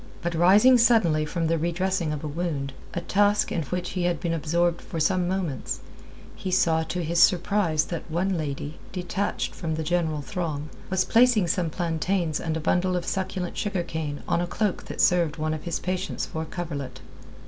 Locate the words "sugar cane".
13.55-14.23